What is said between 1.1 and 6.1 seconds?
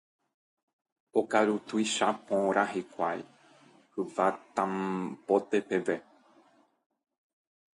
okaru tuicha porã hikuái hyvatãmbóte peve